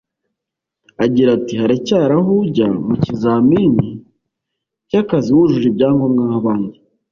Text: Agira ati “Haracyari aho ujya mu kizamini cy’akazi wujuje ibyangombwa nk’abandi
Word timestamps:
Agira 1.03 1.29
ati 1.37 1.53
“Haracyari 1.61 2.13
aho 2.19 2.31
ujya 2.43 2.67
mu 2.87 2.95
kizamini 3.03 3.87
cy’akazi 4.89 5.29
wujuje 5.35 5.67
ibyangombwa 5.71 6.23
nk’abandi 6.29 6.77